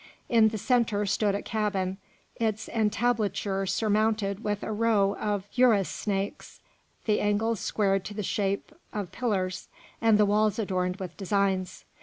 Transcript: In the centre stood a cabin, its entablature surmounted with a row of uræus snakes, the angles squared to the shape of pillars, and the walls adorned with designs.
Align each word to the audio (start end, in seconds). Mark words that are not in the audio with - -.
In 0.29 0.47
the 0.47 0.57
centre 0.57 1.05
stood 1.05 1.35
a 1.35 1.43
cabin, 1.43 1.99
its 2.35 2.67
entablature 2.69 3.67
surmounted 3.67 4.43
with 4.43 4.63
a 4.63 4.71
row 4.71 5.15
of 5.17 5.45
uræus 5.55 5.85
snakes, 5.85 6.59
the 7.05 7.19
angles 7.19 7.59
squared 7.59 8.03
to 8.05 8.15
the 8.15 8.23
shape 8.23 8.71
of 8.91 9.11
pillars, 9.11 9.67
and 10.01 10.17
the 10.17 10.25
walls 10.25 10.57
adorned 10.57 10.95
with 10.95 11.15
designs. 11.17 11.85